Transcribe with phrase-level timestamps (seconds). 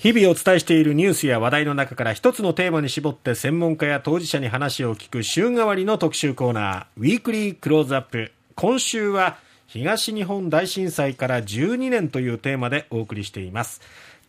[0.00, 8.32] 日々お伝えしているニュースや話題の中から一つのテーマに絞って専門家や当事者に話を聞く週替わりの特集コーナー、ウィークリークローズアップ。
[8.54, 9.36] 今週は
[9.66, 13.82] 東日本大震災から12年というテーマでお送りしています。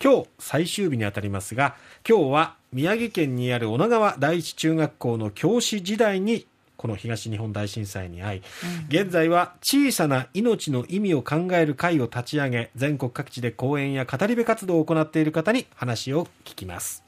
[0.04, 6.48] 今日最終日にあたりますが、今日は宮城県にある女川第一中学校の教師時代に
[6.82, 8.42] この東日本大震災に遭い、
[8.90, 17.04] 現在は小さな命の意味を考える会を立ち上げ全国各地で講演や語り部活動を行っている方に話を聞きます。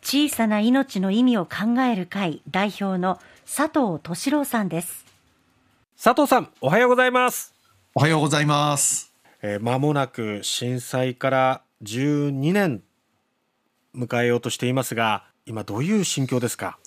[0.00, 5.04] 小さな命の意味を考える会代表の佐藤敏郎さんです。
[6.02, 7.52] 佐藤さんおはようございます。
[7.94, 9.12] おはようございます。
[9.42, 12.82] えー、間もなく震災から12年
[13.94, 16.78] 迎えようとしていますが今どういう心境ですか？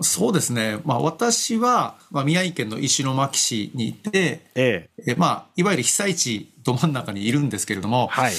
[0.00, 0.78] そうですね。
[0.84, 8.34] まあ私は、まあ、宮城県の石巻市にいて、ええ、えまあ、いわゆる被災地ど真ん中にいるんですけれども、はい、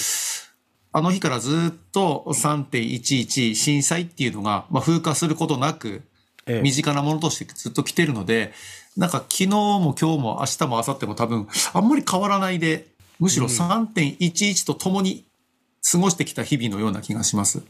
[0.92, 6.04] あの日からずっと3.11震災っていうのが、まあ、風化することなく、
[6.62, 8.53] 身近なものとしてずっと来てるので、
[8.96, 12.88] なんか昨日も今日も明日も明後日も多分あんまり変わらないで、
[13.20, 15.26] むしろ3.11と共に
[15.92, 17.62] 過ごしてきた日々のような気がします。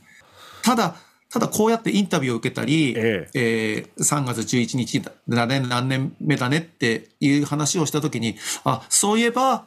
[0.63, 0.95] ただ、
[1.29, 9.65] ただこうやってインタビューを受けたり、えええー、3月11日だね、何年目だねっていう話をしたときに、あ、そういえば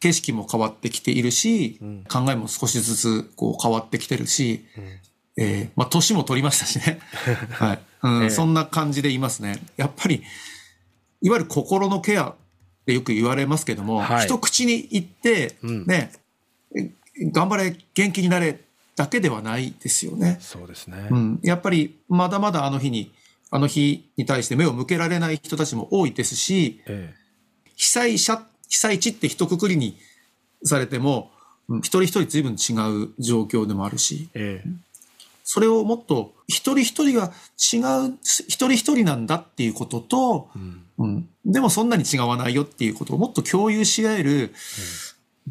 [0.00, 6.98] 景色も変わってきているし、うん、考えも少しずつこう変わってきてるし、うん、えー、まあ年も取りましたしね。
[7.52, 7.78] はい。
[8.02, 9.62] うん、えー、そんな感じでいますね。
[9.76, 10.22] やっぱり、
[11.20, 12.34] いわゆる心のケアっ
[12.84, 16.10] てよく言われますけども、はい、一口に言って、うん、ね、
[17.32, 18.58] 頑張れ、元気になれ
[18.96, 20.38] だけではないですよね。
[20.40, 21.08] そうですね。
[21.10, 21.40] うん。
[21.42, 23.12] やっぱり、まだまだあの日に、
[23.50, 29.98] あの日に対して目を向けられない人たちも多いですし、ええ、被災者、被災地って一括りに
[30.64, 31.30] されても、
[31.68, 32.72] うん、一人一人随分違
[33.04, 34.68] う状況でもあるし、ええ、
[35.44, 37.32] それをもっと一人一人が
[37.72, 44.54] 違う、一人一人なんだっていうことと、うん、うん、でもそんなに違わないよっていうことをもっと共有し合える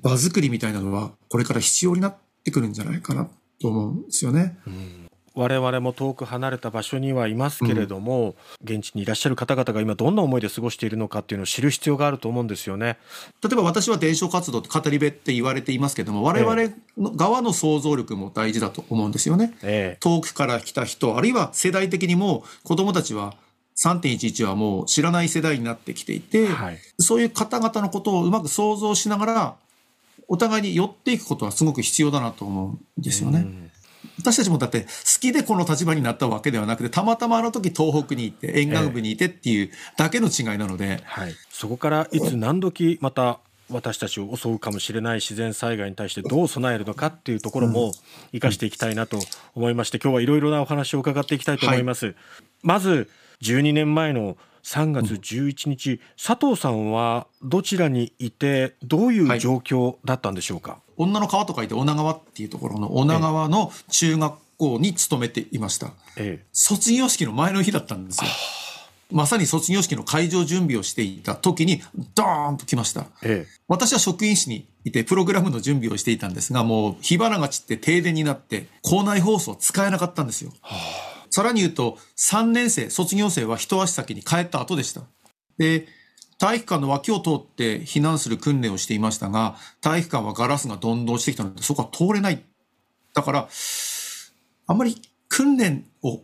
[0.01, 3.29] 場作りみたいなのは、これから必要になってってくるんじゃないかな
[3.59, 4.57] と思うんですよね。
[4.67, 5.01] うん
[5.33, 12.97] 我々も遠く離れた場所にはいますけれども、うん、現地にいらっしゃる方々が今どんな思いで過ごしているのかっていうのを知る必要があると思うんですよね。
[13.41, 16.55] 例えば私は伝承活動って語り部って言われていますけども、我々
[16.97, 19.53] の側の想像力も大事だと思うんですよね。
[19.63, 23.35] ええ、遠くから来た人、あるいは世代的にも子供たちは
[23.77, 29.55] 3.11はもう知らない世代になってきていて、はい、そういう方々のことをうまく想像しながら
[30.27, 33.71] お互いに寄っていくことはすごく必要だなと思うんですよね。
[34.17, 34.87] 私たちもだって好
[35.19, 43.39] きでこの立場になったわけではなくてたまたまあの時東北に行って沿岸部にいてっていうだけの違いなので、えーはい、そこからいつ何時また
[43.69, 47.93] 私たちを襲うかもしれない自然災害に対してどう備えるのかっていうところも
[48.31, 49.19] 生かしていきたいなと
[49.55, 52.07] 思いまして今日はいろいろなお話を伺っていきたいと思います。
[52.07, 52.15] はい、
[52.63, 53.09] まず
[53.41, 68.29] 12年前の3月11日、うん、佐藤さんはどちらにいてどういう状況だったんでしょうか、はい、女の川と書いて女川っていうところの女川の中学校に勤めていました、ええ、卒業式の前の日だったんですよ。
[69.11, 71.81] まさに卒業式の会場準備をしていた時に
[72.15, 80.77] ドーンと来ました、ええ、私は職員室にいてプログラムの準備をしていたんですがもう火花が散って停電になって校内放送使えなかったんですよ、は
[81.17, 85.01] あさらに言うと、3年生、卒業生は一足先に帰った後でした。
[85.57, 85.87] で、
[86.37, 92.43] 体育館の脇を通って避難する訓練をしていましたが、体育館はガラスがどんどんしてきたので、そこは通れない。
[93.13, 93.47] だから、
[94.67, 96.21] あんまり訓練を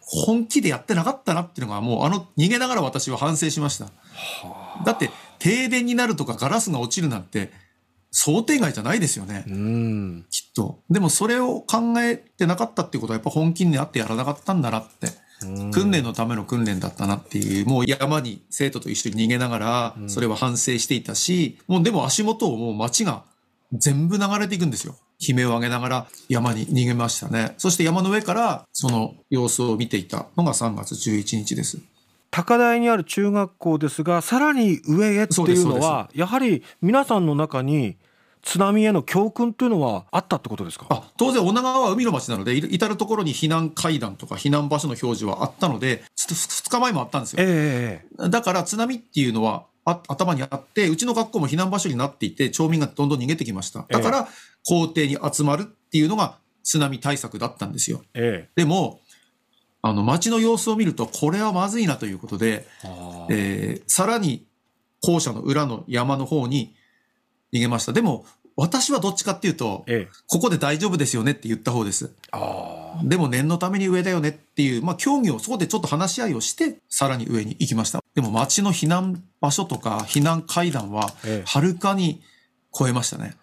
[0.00, 3.90] 本気でやってなかったなっていうのが、もうあの逃げながら私は反省しました。
[4.84, 7.52] だって、停電になるとかガラスが落ちるなんて、
[8.16, 9.44] 想定外じゃないですよね。
[10.30, 10.78] きっと。
[10.88, 15.08] でもそれを考えてなかったっていうことはやっぱ本気にあってやらなかったんだなって。
[15.72, 23.24] 訓練のための訓練だったなっていう、もう山に生徒と一緒に逃げながら、それは反省していたし、もうでも足元をもう街が
[23.72, 24.96] 全部流れていくんですよ。
[25.20, 27.54] 悲鳴を上げながら山に逃げましたね。
[27.58, 31.78] そして山の上からその様子を見ていたのが3月11日です。
[32.30, 37.96] 高台にある中学校ですがさらに上へっていうのはやはり皆さんの中に
[38.44, 40.86] 津波への教訓というのはあったってことですか？
[40.90, 53.86] あ当然女川は海の町なので至る所に避難階段とか避難場所の表示はあったので2日前もあったんですよ、えー、だから津波っていうのはあ頭にあってうちの学校も避難場所になっていて町民がどんどん逃げてきました。
[53.88, 54.28] だから
[54.66, 59.00] 校庭に集まるっていうのが津波対策だったんですよ、えー、でも
[59.82, 62.66] あの街の様子を見るとこれはまずいなということで、
[63.28, 64.46] えー、さらに
[65.02, 66.74] 校舎の裏の山の方に
[67.54, 67.92] 逃げました。
[67.92, 72.14] でも、私はどっちかっていうと、ええ、ここで大丈夫ですよねって言った方です。
[73.02, 78.00] でも念のために上だよねっていう、まあ協議をそこでちょっと話し合いをして、さらに上に行きました。
[78.14, 81.10] でも町の避難場所とか避難階段は、
[81.46, 82.22] はるかに
[82.72, 83.34] 超えましたね。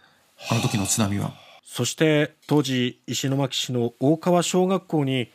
[0.50, 1.34] あの時の津波は。
[1.66, 5.30] そして当時石巻市の大川小学校に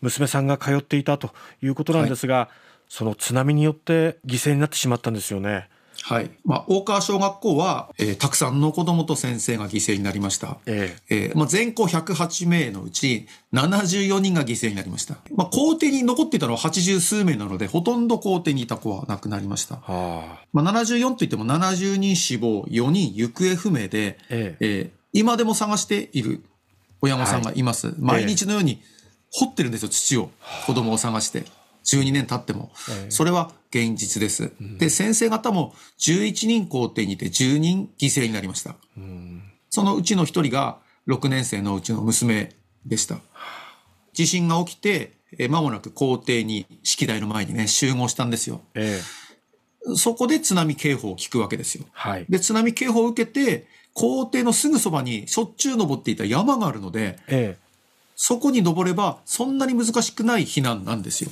[0.00, 1.30] 娘さんが通っていたと
[1.62, 2.48] いうことなんですが、はい、
[2.88, 5.68] その津波によって犠牲になってしまったんですよね。
[6.02, 6.30] はい。
[6.44, 10.58] まあ、大川小学校は、えー、たくさんの子供と先生が犠牲になりました。
[10.66, 15.16] えええー、まあ、全校108名のうち74人が犠牲になりました。
[15.34, 19.76] まあ、校庭に残っていたのは80数名なので、ほとんど校庭にいた子は亡くなりました。
[19.76, 26.42] はあ、まあ、74といっても70人死亡、4人行方不明で、えええー、今でも探している
[27.00, 27.88] 親御さんがいます。
[27.88, 28.82] はい、毎日のように
[29.30, 30.30] 掘ってるんですよ、土を。
[30.66, 31.44] 子供を探して。
[31.84, 32.72] 12年経っても。
[33.08, 34.52] それは現実です。
[34.78, 38.76] で、先生方も11人校庭にて10人犠牲になりました。
[39.70, 42.54] そのうちの1人が6年生のうちの娘
[42.86, 43.18] でした。
[44.12, 48.60] 地震が起きて、え間もなく校庭に、式台の前にね、集合したんですよ。
[48.74, 49.00] え
[49.90, 51.86] え、そこで津波警報を聞くわけですよ。
[51.92, 57.61] はい、で、津波警報を受けて、校庭のすぐそばにしょっちゅう登っていた山があるので、ええ、
[58.24, 61.30] そこに登ればそんなに難しくない避難なんですよ。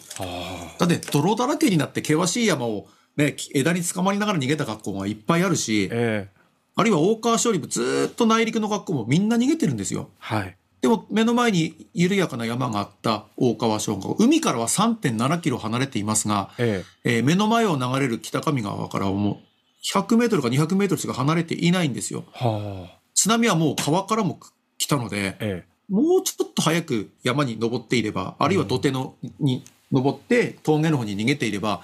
[0.77, 6.41] だって泥だらけになって険しい山を、ね、枝に捕まりながら逃げた学校がいっぱいあるし、えー、
[6.75, 10.11] あるいは大川勝利部ずっと内陸の学校もみんな逃げてるんですよ。
[10.19, 22.25] はい、でも目の前に緩やかな山があった大川小学校海からは3.7キロ離れていますが、えー、えー、目の前を流れる北上川からもう100メートルか200メートルしか離れていないんですよ。
[22.33, 24.41] はあ、津波はもう川からも
[24.77, 31.83] 来たので、ええもうちょっと早く山に登っていれば、あるいは土手の、に登って峠の方に逃げていれば、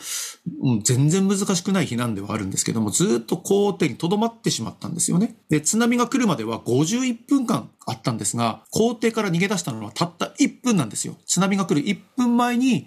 [0.63, 5.35] うん、全然難しくない避難ではあるんですけども、ずっと校庭に留まってしまったんですよね。
[5.49, 11.17] で、津波が来るまでは51分間あったんですが、校庭から逃げ出したのはたった1分なんですよ。
[11.27, 12.87] 津波が来る1分前に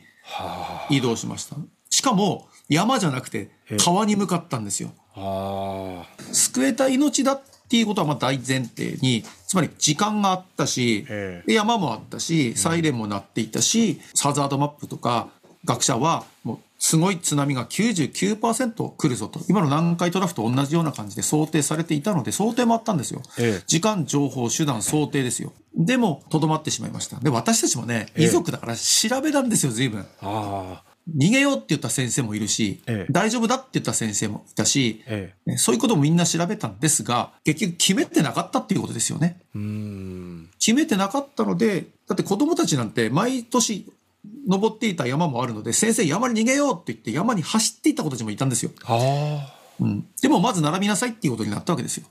[0.89, 1.57] 移動しました。
[1.89, 3.49] しかも、山じゃなくて
[3.79, 4.91] 川に向かったんですよ。
[6.31, 11.05] 救えた命だっっていうことはまあ大前提に、つまり時間があったし、
[11.45, 15.29] 山もあったし、サイレンも鳴っていたし、サザードマップとか
[15.65, 19.41] 学者はもうすごい津波が99%来るぞと。
[19.49, 23.21] 今の南海トラフと同じような感じで想定されていたので、想定もあったんですよ。
[23.67, 25.53] 時間、情報、手段、想定ですよ。
[25.75, 27.19] でも、とどまってしまいました。
[27.19, 30.07] で、私たちもね、遺族だから調べたんですよ、随分。
[30.21, 30.81] あ
[31.15, 39.39] 逃げようって言った先生もいるし、ええ、大丈夫だって言った先生もいたし、ええ、そういうこともみんな調べたんですが、結局決めてなかったっていうことですよね。
[40.59, 43.91] 決めてなかったので、だって子供たちなんて毎年
[44.47, 48.71] 登っていた山もあるので、先生山に逃げようって言って山に走っていった子たちもいたんですよ。
[49.79, 52.05] うん、でもまず並びなさいっていうことになったわけですよ。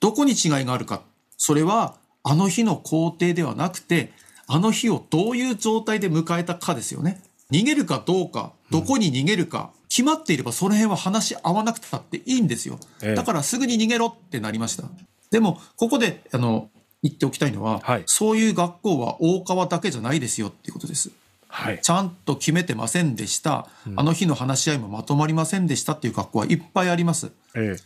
[0.00, 1.02] どこに違いがあるか。
[1.36, 4.12] それは、あの日の工程ではなくて、
[4.46, 7.22] あの日をどういう状態で迎えたかですよね。
[7.50, 12.78] 逃げるかどうか、どこに逃げるか、決まっていればその辺は話し合わなくたっていいんですよ。
[13.00, 14.84] だからすぐに逃げろってなりました。
[15.30, 16.70] でも、ここで、あの、
[17.02, 21.10] 言っておきたいのは、はい、そういう学校は大川だけじゃないですよっていうことです。
[21.48, 27.32] はい、ちゃんと決めてませんでした、うん、あの日の話し合いもまとまりませんでしたっていう学校はいっぱいあります。
[27.56, 27.82] ええ、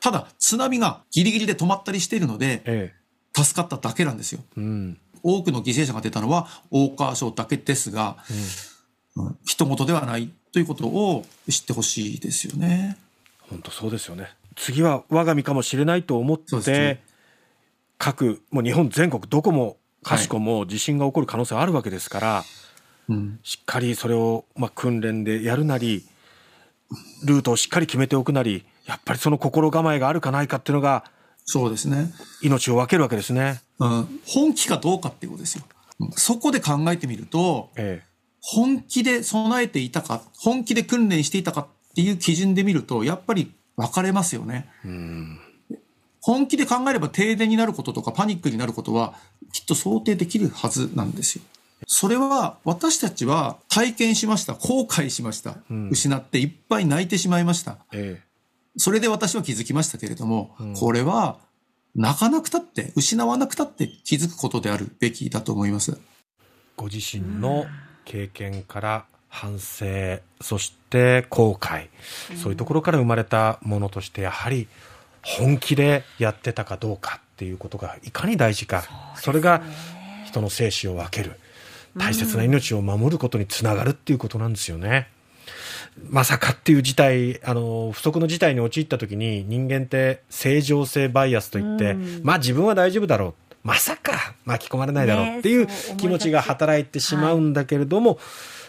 [0.00, 2.92] ただ、津波がギリギリで止まったりしているので、え
[3.36, 4.40] え、助かっただけなんですよ。
[4.56, 8.36] うん、多くの犠牲者が出たのは大川省だけですが、うん
[9.44, 12.96] 人事ではないということを知ってほしいですよね。
[13.48, 14.28] 本当そうですよね。
[14.56, 17.00] 次は我が身かもしれないと思って、
[17.98, 22.44] 各もう日本全国どこもかしこも地震が起こる可能性あるわけですから、は
[23.08, 26.04] い、しっかりそれをまあ訓練でやるなり
[27.24, 31.04] ルートをしっかり決めておくなりやっぱりその心構えがあるかないかっていうのが
[31.44, 32.12] そうですね。
[32.42, 35.64] 命を分けるわけですね、うん、本気かどうかっていうことですよ。
[36.16, 38.09] そこで考えてみると、ええ、
[38.42, 44.68] 本気で備えていたか、本気で訓練していたかっていう基準で見ると、やっぱり分かれますよね。
[46.20, 49.14] 本気で考えれば停電になることとかパニックになることは
[49.52, 51.44] きっと想定できるはずなんですよ。
[51.86, 54.54] それは私たちは体験しました。
[54.54, 55.56] 後悔しました。
[55.70, 57.78] うん、失っていっぱい泣いてしまいました。
[57.92, 58.22] ええ、
[58.76, 61.38] それで私は気づきましたけれども、うん、これは
[61.94, 65.98] 泣かなくたって、失わなくたって気づくことであるべきだと思います。
[66.76, 67.64] ご自身の
[68.10, 71.86] 経験から反省そして後悔、
[72.42, 74.66] そういうところから生まれたものとしてやはり
[75.22, 78.82] 本気でやってたかどうかっていうことがいかに大事か。
[79.14, 79.62] そ,、れが
[80.26, 81.38] 人の生死を分ける。
[81.96, 85.06] 大切な命を守ることにつながるっていうことなんですよね。
[86.08, 93.49] まさかっていう事態、あの、不測の事態に陥った時に人間って正常性バイアスといって、まあ自分は大丈夫だろう。
[93.62, 98.18] まさか巻き込まれないだろうっていう気持ちが働いてしまうんだけれども、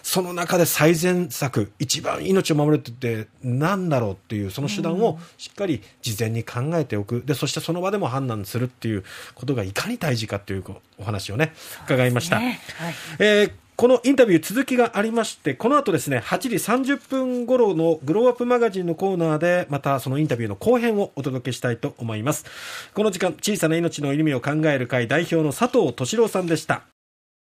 [0.03, 7.24] その中で最善策、一番命を守るって何だろうっていう、その手段をしっかり事前に考えておく。
[7.25, 9.03] で、そしてその場でも判断するっていう
[9.36, 10.63] ことがいかに大事かっていう
[10.98, 11.53] お話をね、
[11.86, 12.39] 伺いました。
[12.39, 16.50] ねはい、えーこのインタビュー続きがありまして、この後ですね、8時
[16.93, 22.45] 30分頃のグローアップマガジンのコーナーで、またそのインタビューの後編をお届けしたいと思います。
[22.93, 26.83] この時間、小さな命の意味を考える会代表の佐藤敏郎さんでした。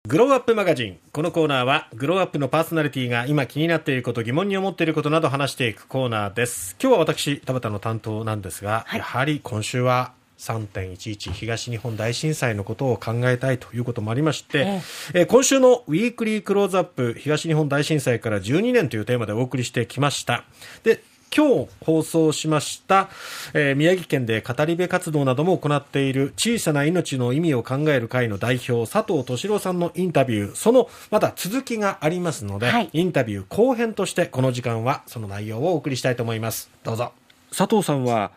[0.07, 0.99] グローアップマガジン。
[1.11, 6.77] このコーナーは、グローアップのパーソナリティが今気になっていること、疑問に思っていることなど話していくコーナーです。
[6.81, 10.13] 今日は私、田畑の担当なんですが、はい、やはり今週は
[10.43, 14.81] 3.11東日本大震災のことを考えたいということもありまして、
[15.13, 15.25] ええ。
[15.25, 20.43] 今週のウィークリークローズアップ東日本大震災から12年というテーマでお送りしてきました。
[20.83, 21.01] で
[21.35, 23.09] 今日放送しました、
[23.55, 30.55] えー、宮城県で語り部活動なども行っている小さな命の意味を考える会の代表佐藤敏郎さんのインタビュー。
[30.55, 36.69] そのまだ続きがありますので、はい、インタビュー後編としてこの時間はその内容をお送りしたいと思います。
[36.83, 37.13] どうぞ。
[37.49, 38.31] 佐藤さんは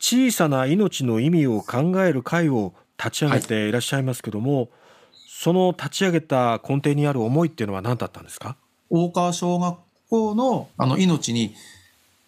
[0.00, 4.68] 小さな命の意味を考える会を立ち上げていらっしゃいますけども、はい、
[5.28, 8.56] その立ち上げた根底にある思いっていうのは何だったんですか？
[8.88, 9.78] 大川小学
[10.08, 11.54] 校のあの命に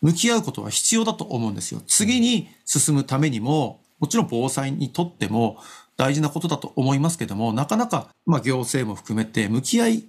[0.00, 1.80] 向き合うことは必要だと思うんですよ。
[1.86, 5.58] 次に進むためにも、もちろん防災にとっても
[5.96, 10.04] 大事なことだと思いますけども、なかなか、まあ行政も含めて向き合い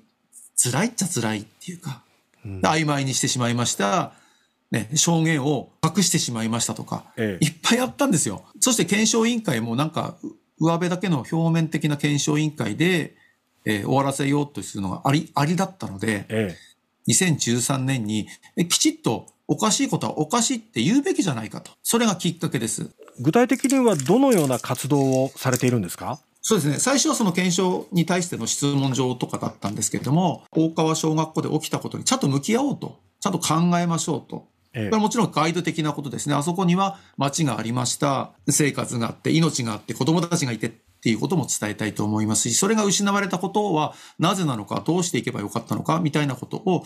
[0.57, 2.01] づらいっちゃ辛いっていうか、
[2.45, 4.13] うん、曖昧にしてしまいました。
[4.73, 8.43] ね、証言を隠してしまいましたとか、ええ、いっぱいあったんですよ。
[8.59, 10.15] そして検証委員会もなんか、
[10.59, 13.15] 上辺だけの表面的な検証委員会で、
[13.65, 16.57] えー、終わらせようとするのがあり、ありだったので、え
[17.07, 18.27] え、2013年に、
[18.57, 21.71] えきちっとおかしいことはおかしいって言うべきじゃないかと。
[21.83, 22.89] それがきっかけです。
[23.19, 26.19] 具体的にはどのような活動をされているんですか？
[26.41, 26.79] そうですね。
[26.79, 32.99] 最初はその検証に対しての質問状とかだったんですけれども、大川小学校で起きたことにちゃんと向き合おうと。
[33.19, 34.47] ちゃんと考えましょうと。
[34.73, 36.35] これもちろんガイド的なことですね。
[36.35, 38.31] あそこには街がありました。
[38.49, 40.71] 生活があって、命があって、子供たちがいてっ
[41.03, 46.85] ていうことも伝えたいと思いますし、それが失われたことはなぜなのか、どうしていけばよかったのか、みたいなことを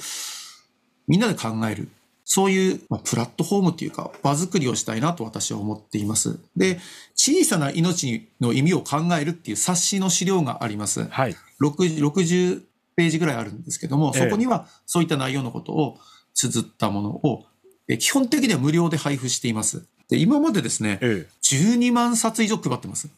[1.07, 1.89] みんなで考える。
[2.29, 6.39] そういう、まあ、プラットフォームっていうか、場作りをしたいなと私は思っています。
[6.57, 6.77] で、
[7.15, 11.07] 小さな命の意味を考えるっていう冊子の資料があります。
[11.07, 11.35] はい。
[11.61, 12.63] 60, 60
[12.97, 15.97] ページぐらいあるんですけども、そこにはそういった内容のことを
[16.33, 17.45] 綴ったものを
[17.87, 19.83] え基本的には無料で配布しています。
[20.09, 23.09] で、今までですね、ええ、12万冊以上配ってます。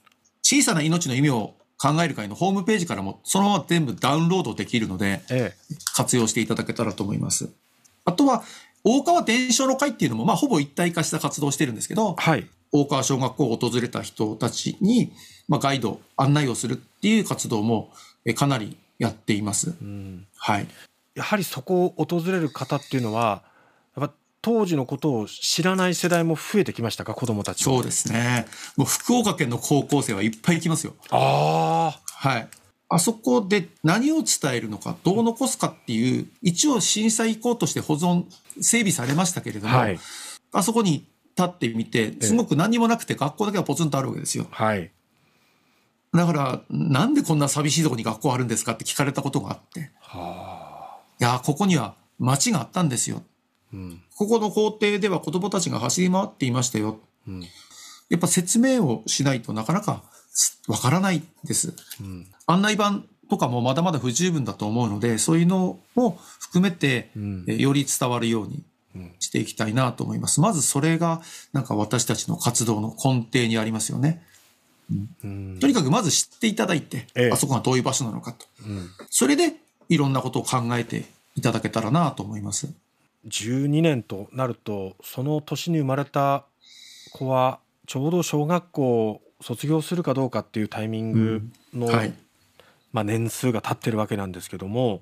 [0.41, 7.49] 小さな命の意味を考える会のホームページからもそのまま全部ダウンロードできるので、ええ、活用していただけたらと思います。
[8.05, 8.43] あとは、
[8.83, 15.11] 大川伝承の会っていうのも、まあ、ほぼ一体化した活動をしてるんですけど、はい、大川小学校を訪れた人たちに、
[15.47, 17.91] まあ、ガイド、案内をするっていう活動も、
[18.25, 19.75] えかなりやっています。
[19.81, 20.67] うん、はい。
[21.15, 23.43] やはりそこを訪れる方っていうのは、
[24.41, 27.13] 当時のことを知らない世代も増えてきましたか？
[27.13, 28.46] 子供たちそうですね。
[28.77, 30.96] もう福岡県の高校生はいっぱい行きますよ。
[31.10, 32.27] ああ。
[32.27, 32.48] はい。
[32.91, 38.24] あそこで何を伝えるのか、どう残すかっていう、一応震災遺構として保存、
[38.62, 40.00] 整備されましたけれども、はい、
[40.51, 41.05] あそこに
[41.38, 44.48] 立ってみて、すごく何もなくて学校だけはポツンとあるわけですよ。
[44.50, 44.91] はい。
[46.13, 49.91] だから、なんでこんな寂しいとこに学校あるんですかって聞かれたことがあって。
[50.00, 51.00] はあ。
[51.19, 53.22] いや、ここには町があったんですよ。
[53.73, 56.99] うん、ここの校庭では子供たちが走り回っていましたよ。
[57.27, 57.41] うん、
[58.09, 60.03] やっぱ説明をしないとなかなか
[60.67, 62.27] わからないです、うん。
[62.47, 67.11] 案内板とかもまだまだ不十分だと思うので、そういうのも含めて、
[67.47, 68.63] より伝わるように
[69.19, 70.41] していきたいなと思います。
[70.41, 71.21] まずそれが
[71.53, 74.23] なんか私たちの活動の根底にありますよね。
[75.23, 78.47] うん、とにかくまず知っていただいて、ええ、あそこがどういう場所なのかと。
[79.11, 79.53] それで
[79.89, 82.73] いろんなことを考えていただけたらなと思います。
[83.27, 86.45] 12年となるとその年に生まれた
[87.11, 91.41] 子はちょうど小学校を卒業するかどうかっていうタイミング
[91.73, 91.93] の、うん。
[91.93, 92.13] はい、
[92.93, 95.01] まあ、年数が経ってるわけなんですけども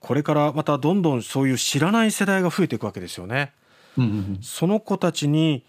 [0.00, 3.52] これからまたどんどんそういう知らない世代が増えていくわけですよね。
[3.98, 5.64] うんうんうん、その子たちに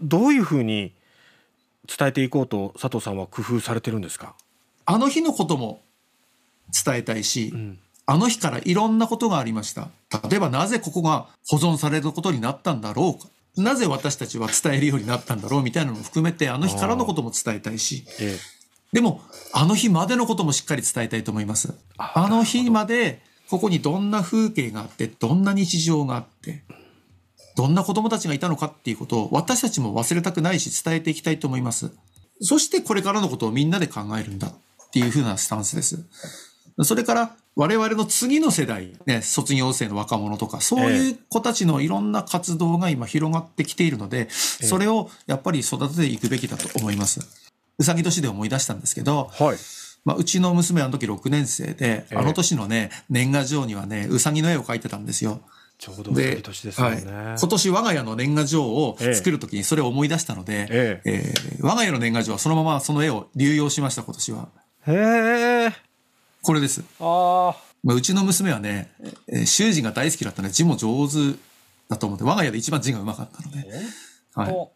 [0.00, 0.92] どういうふうに
[1.86, 4.34] 伝えていこうと佐藤さんは工夫されてるんですか？
[4.84, 5.82] あの日のことも
[6.84, 9.88] 伝えたいし、うん、あの日からいろんなことがありました。
[10.28, 13.28] 例えばなぜここが保存されることになったんだろうか。
[13.56, 18.04] なぜ私たちは伝えるようになったんだろうみたいなのも含めて、あの日からのことも伝えたいし、
[18.92, 21.74] でも、あの日までのこともしっかり伝えたいと思います。
[21.96, 26.62] あの日までここにどんな風景があって、どんな日常があって、
[27.56, 31.92] どんな子供たちがいたのかっていうことを私たちも忘れたくないし伝えていきたいと思います。
[32.40, 34.52] そしてこれからのことをみんなで考えるんだっ
[34.90, 36.04] ていうふうなスタンスです。
[36.82, 47.20] それから我々の次の世代、ね、卒業生の若者とか、そういう子たちのいろんな活動が今広がってきているので、それをやっぱり育てていくべきだと思います。
[47.78, 49.56] うさぎ年で思い出したんですけど、はい。
[50.04, 55.40] まあ、うちの娘はあの時6年生で、あの年のね、年賀状にはね、うさぎの絵を描いてたんですよ。
[55.78, 57.02] ちょうどうさぎ年ですね、はい。
[57.02, 64.48] 今年我が家の年賀状を作るときにそれを思い出したので、えええー、我が家の年賀状はそのままその絵を流用しました、今年は。
[64.86, 65.83] へえ。
[66.44, 66.84] これです。
[67.00, 67.56] ああ。
[67.82, 68.90] まあ、うちの娘はね、
[69.28, 71.38] えー、習字が大好きだったので、字も上手
[71.88, 73.66] だと思って、我が家で一番字がうまかったので。
[74.34, 74.68] はい。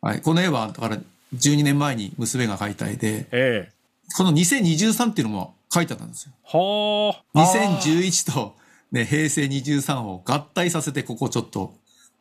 [0.00, 0.20] はい。
[0.22, 0.98] この絵は、だから、
[1.34, 3.72] 12年前に娘が描いた絵で、ええ、
[4.16, 6.32] この2023っていうのも書いてあったんですよ。
[6.42, 7.38] はあ。
[7.38, 8.56] 2011と、
[8.90, 11.74] ね、平成23を合体させて、ここちょっと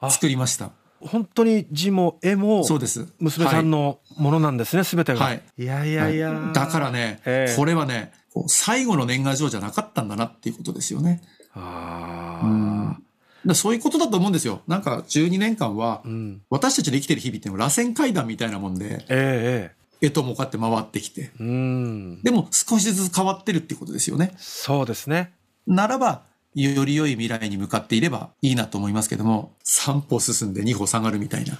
[0.09, 0.71] 作りました。
[1.05, 5.19] 本当に字も絵もそうです娘さんのものなんですね、す、べ、てが。
[5.19, 5.41] はい。
[5.57, 8.11] いやいやいや、はい、だからね、えー、これはね、
[8.47, 11.21] 最後の年賀状じゃなかったんだなっていうことですよね。
[11.53, 12.97] ああ。
[13.45, 14.61] うん、そういうことだと思うんですよ。
[14.67, 16.03] なんか12年間は、
[16.49, 21.31] 私たちの生きてる日々っていうのは螺旋階段みたいなもんで、ええ、えともこうやって回ってきて。
[21.39, 22.23] うん。
[22.23, 24.33] でも少しずつ変わってるっていうことですよね。
[24.37, 25.33] そうですね。
[25.67, 26.23] ならば、
[26.55, 31.53] より良い未来に向かっていればいいなと思いますけども、3歩進んで2歩下がるみたいな、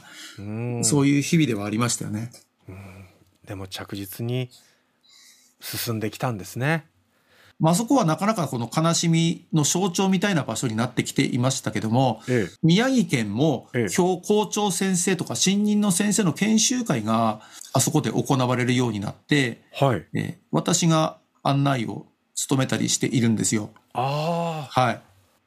[0.79, 2.31] うそういう日々ではありましたよね。
[3.45, 4.49] でも着実に
[5.59, 6.85] 進んできたんですね。
[7.59, 23.71] まあそこはなかなかこの悲しみの象徴みたいな場所になってきていましたけども、ええ、宮城県も今日校長先生とか新任の先生の研修会があそこで行われるようになって、はい、え私が案内を務めたりしているんですよ。
[23.93, 24.81] ああ。
[24.81, 25.01] はい。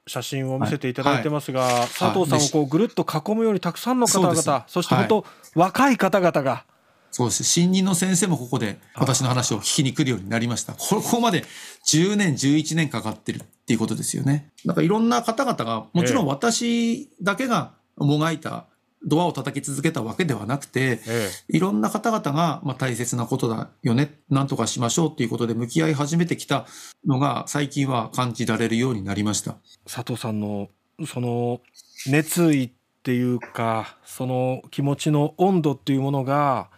[0.08, 6.64] 写真を見せていただいてますが、はいはい、佐藤さんをこうぐるっと囲むようにたくさんの方々、そそして本当、若い方々が。
[7.10, 7.44] そうです。
[7.44, 10.74] 新任の先生もここで私の話を聞きに来るようになりました。
[10.74, 11.44] ここまで
[11.88, 14.50] 10年、11年かかってるっていうことですよね。
[14.64, 18.66] だからいろんな方々が、もちろん私だけがもがいた
[19.06, 26.66] ドアを叩き続けたわけではなくて、ええ、いろんな方々が、まあ、大切なことだよね、なんとかしましょうっていうことで向き合い始めてきた
[27.06, 29.56] のが最近は感じられるようになりました。
[29.84, 30.68] 佐藤さんの
[31.06, 31.60] その
[32.08, 32.70] 熱意っ
[33.02, 36.70] ていうか、その気持ちの温度っていうものが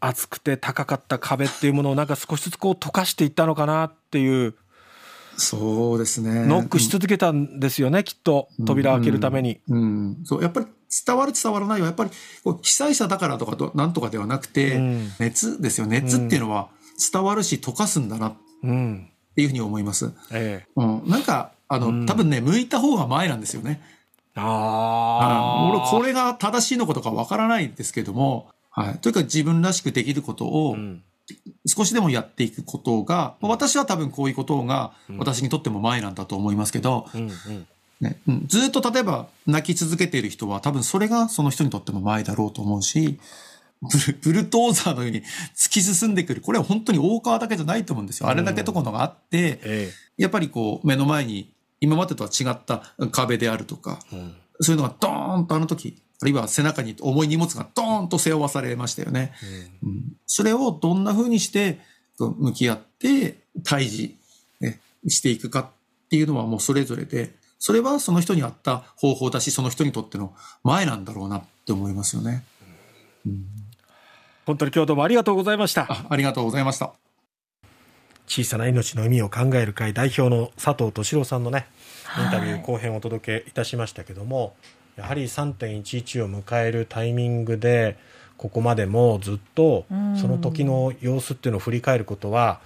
[0.00, 4.54] 厚くて高かった壁っていうものをなんか少しずつこう溶かしていったのかなっていう
[5.36, 6.46] そうですね。
[6.46, 8.48] ノックし続けたんですよね、きっと。
[8.64, 9.60] 扉開けるために。
[9.68, 9.78] うん。
[9.78, 9.84] う
[10.20, 10.42] ん、そう。
[10.42, 10.66] やっぱり
[11.06, 12.10] 伝わる伝わらないは、やっぱり、
[12.44, 15.86] こう被災者だからとかと、なんとかではなくて、うん、熱ですよ。
[15.86, 16.68] 熱っていうのは
[17.12, 18.34] 伝わるし、溶かすんだな、っ
[19.34, 20.12] ていうふうに思います。
[20.32, 21.02] ええ、うん。
[21.06, 23.80] なんか、あの、多分ね、向いた方が前なんですよね。
[24.34, 25.70] ああ。
[25.70, 28.98] 俺、これが正しいのかとかわからないんですけども、はい。
[28.98, 31.02] というか自分らしくできることを、うん
[31.66, 37.06] 少しでもやっていくことが、私は多分こういうことが私にとっても前なんだと思いますけど、
[38.00, 43.18] ね、ずっと例えば泣き続けている人は多分それがその人にとっても前だろうと思うし、
[44.22, 45.22] ブルトーザーのように
[45.56, 46.40] 突き進んでくる。
[46.40, 48.28] これは本当に大川だけじゃないと思うんですよ。
[48.28, 53.98] あれだけところがあって、やっぱりこう目の前に今までとは違った壁であるとか、
[54.60, 59.32] そういうのがドーンとあの時あるいは背中に重い荷物がドーンと背負わされましたよね。
[59.82, 61.80] うん、それをどんな風にして
[62.18, 64.14] 向き合って対峙、
[64.60, 72.44] ね、していくかっていうのはもうそれぞれで、それはその人に合った方法だし、その人にとっての前なんだろうなって思いますよね。
[73.26, 73.44] うん、
[74.44, 75.86] 本当に今日どうもありがとうございました。
[75.88, 76.92] あありがとうございました。
[78.26, 81.66] 小さな命の意味を考える会代表の佐藤敏郎さんのね、
[82.18, 84.56] インタビュー後編をお届けいたしましたけども、
[84.96, 87.96] やはり3.11を迎えるタイミングで
[88.36, 89.86] ここまでもずっと
[90.20, 92.60] その時の様子っていうのを振り返ることは、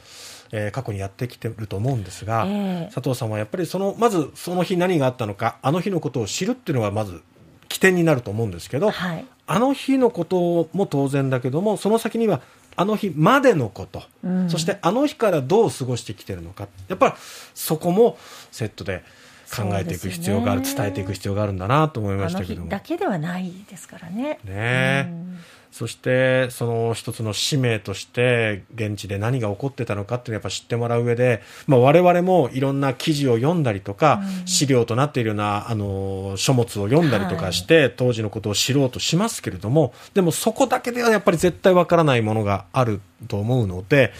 [0.52, 7.22] えー、過去にやってきてると思うんですが、えー、佐藤さんはやっぱりそのまずその日何があったのかあの日のことを知るっていうのがまず
[7.68, 12.40] 起点になると思うんですけど、はい、あの日のことも当然だけどもその先には
[12.76, 16.68] あの日までのこと、うん、そしてあの日からどう過ごしてきてるのか。
[16.88, 17.12] やっぱり
[17.54, 18.16] そこも
[18.50, 19.04] セットで
[19.50, 22.68] 考えていく必要がある、ね、伝えていく必要があるんだなと思いましたけども。
[22.68, 24.38] だけではないですからね。
[24.44, 25.38] ね、うん、
[25.72, 44.12] そしてその一つの使命として現地で何が起こってたのかっていうのをやっぱ知ってもらう上で、まあ、我々もいろんな記事を読んだりとか、うん、資料となっているようなあの書物を読んだりとかして、はい、当時のことを知ろうとしますけれどもでもそこだけではやっぱり絶対わからないものがあると思うので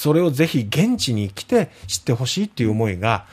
[0.00, 3.26] それをぜひ現地に来て知ってほしいっていう思いが、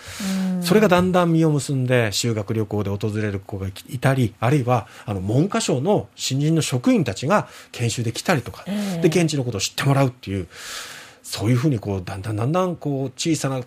[0.61, 10.47] それがだんだん実を結んで修学旅行で訪れる子がいたりあるいはあの文科省の新人の職員たちが研修で来たりとか、で現地のことを知ってもらうっていう
[11.23, 13.61] そういうふうにこうだんだんだんだんこう小さな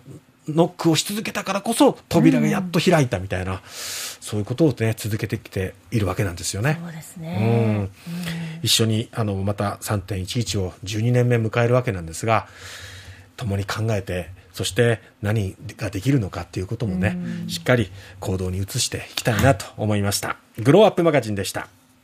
[0.47, 6.79] ノックをし続けたからこそ扉がやっと開いたみたいな、うん、そういうことをね続けてきているわけなんですよね。
[6.83, 7.89] そうですね、
[8.59, 12.47] うん、一緒にあのまた3.11を12年目迎えるわけなんですが
[13.37, 20.37] 共に考えてそして何ができるのかっていうこともね、うん、しっかり行動に移していきたいなと思いました。
[20.59, 21.67] グローアップマガジンでした。